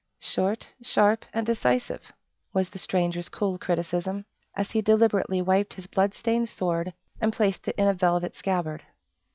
"Short, 0.17 0.71
sharp, 0.81 1.25
and 1.31 1.45
decisive!" 1.45 2.11
was 2.53 2.69
the 2.71 2.79
stranger's 2.79 3.29
cool 3.29 3.59
criticism, 3.59 4.25
as 4.55 4.71
he 4.71 4.81
deliberately 4.81 5.43
wiped 5.43 5.75
his 5.75 5.85
blood 5.85 6.15
stained 6.15 6.49
sword, 6.49 6.93
and 7.21 7.31
placed 7.31 7.67
it 7.67 7.75
in 7.75 7.87
a 7.87 7.93
velvet 7.93 8.35
scabbard. 8.35 8.81